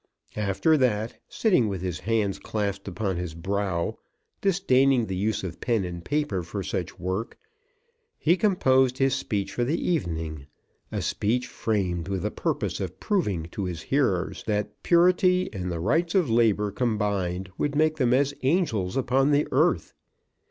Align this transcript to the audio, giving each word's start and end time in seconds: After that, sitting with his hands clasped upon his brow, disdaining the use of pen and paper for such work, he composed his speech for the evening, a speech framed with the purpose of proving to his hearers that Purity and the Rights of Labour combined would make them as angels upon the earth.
After 0.35 0.77
that, 0.77 1.19
sitting 1.29 1.67
with 1.67 1.83
his 1.83 1.99
hands 1.99 2.39
clasped 2.39 2.87
upon 2.87 3.17
his 3.17 3.35
brow, 3.35 3.99
disdaining 4.41 5.05
the 5.05 5.15
use 5.15 5.43
of 5.43 5.61
pen 5.61 5.85
and 5.85 6.03
paper 6.03 6.41
for 6.41 6.63
such 6.63 6.97
work, 6.97 7.37
he 8.17 8.35
composed 8.35 8.97
his 8.97 9.13
speech 9.13 9.53
for 9.53 9.63
the 9.63 9.79
evening, 9.79 10.47
a 10.91 11.03
speech 11.03 11.45
framed 11.45 12.07
with 12.07 12.23
the 12.23 12.31
purpose 12.31 12.79
of 12.81 12.99
proving 12.99 13.43
to 13.51 13.65
his 13.65 13.83
hearers 13.83 14.43
that 14.47 14.81
Purity 14.81 15.53
and 15.53 15.71
the 15.71 15.79
Rights 15.79 16.15
of 16.15 16.31
Labour 16.31 16.71
combined 16.71 17.51
would 17.59 17.75
make 17.75 17.97
them 17.97 18.11
as 18.11 18.33
angels 18.41 18.97
upon 18.97 19.29
the 19.29 19.47
earth. 19.51 19.93